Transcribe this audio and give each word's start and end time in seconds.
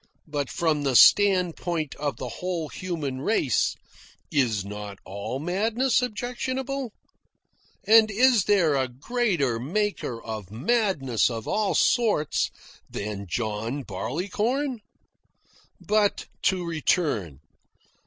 But 0.25 0.49
from 0.49 0.81
the 0.81 0.95
standpoint 0.95 1.93
of 1.93 2.17
the 2.17 2.27
whole 2.41 2.69
human 2.69 3.21
race, 3.21 3.75
is 4.31 4.65
not 4.65 4.97
all 5.05 5.37
madness 5.37 6.01
objectionable? 6.01 6.91
And 7.85 8.09
is 8.09 8.45
there 8.45 8.73
a 8.75 8.87
greater 8.87 9.59
maker 9.59 10.19
of 10.23 10.49
madness 10.49 11.29
of 11.29 11.47
all 11.47 11.75
sorts 11.75 12.49
than 12.89 13.27
John 13.29 13.83
Barleycorn? 13.83 14.79
But 15.79 16.25
to 16.45 16.65
return. 16.65 17.37